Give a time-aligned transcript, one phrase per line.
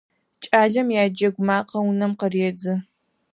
[0.43, 2.73] КӀалэмэ яджэгу макъэ унэм къыредзэ.